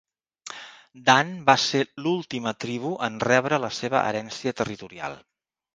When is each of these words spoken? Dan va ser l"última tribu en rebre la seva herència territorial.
Dan 1.09 1.29
va 1.51 1.55
ser 1.65 1.83
l"última 1.89 2.55
tribu 2.67 2.95
en 3.11 3.23
rebre 3.29 3.65
la 3.67 3.73
seva 3.83 4.05
herència 4.09 4.59
territorial. 4.63 5.25